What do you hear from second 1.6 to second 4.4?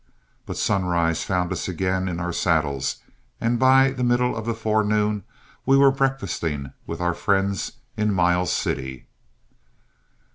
again in our saddles, and by the middle